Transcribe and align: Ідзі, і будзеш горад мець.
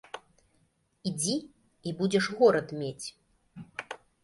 Ідзі, 1.09 1.35
і 1.91 1.95
будзеш 2.01 2.25
горад 2.41 2.67
мець. 2.81 3.07